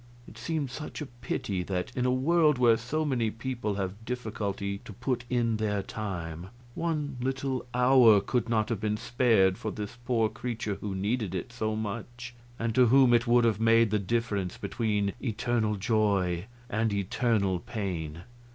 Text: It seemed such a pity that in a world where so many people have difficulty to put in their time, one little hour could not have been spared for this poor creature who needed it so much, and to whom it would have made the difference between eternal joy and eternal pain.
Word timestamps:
It 0.27 0.35
seemed 0.35 0.71
such 0.71 0.99
a 1.01 1.05
pity 1.05 1.61
that 1.61 1.95
in 1.95 2.07
a 2.07 2.11
world 2.11 2.57
where 2.57 2.75
so 2.75 3.05
many 3.05 3.29
people 3.29 3.75
have 3.75 4.03
difficulty 4.03 4.79
to 4.79 4.93
put 4.93 5.25
in 5.29 5.57
their 5.57 5.83
time, 5.83 6.47
one 6.73 7.17
little 7.21 7.67
hour 7.71 8.19
could 8.19 8.49
not 8.49 8.69
have 8.69 8.79
been 8.79 8.97
spared 8.97 9.59
for 9.59 9.69
this 9.69 9.97
poor 10.03 10.27
creature 10.27 10.79
who 10.81 10.95
needed 10.95 11.35
it 11.35 11.53
so 11.53 11.75
much, 11.75 12.33
and 12.57 12.73
to 12.73 12.87
whom 12.87 13.13
it 13.13 13.27
would 13.27 13.43
have 13.45 13.59
made 13.61 13.91
the 13.91 13.99
difference 13.99 14.57
between 14.57 15.13
eternal 15.21 15.75
joy 15.75 16.45
and 16.67 16.91
eternal 16.91 17.59
pain. 17.59 18.23